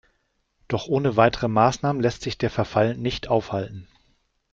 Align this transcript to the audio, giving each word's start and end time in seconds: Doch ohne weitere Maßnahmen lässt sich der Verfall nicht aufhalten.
Doch 0.67 0.87
ohne 0.87 1.15
weitere 1.15 1.47
Maßnahmen 1.47 2.01
lässt 2.01 2.23
sich 2.23 2.39
der 2.39 2.49
Verfall 2.49 2.97
nicht 2.97 3.27
aufhalten. 3.27 3.87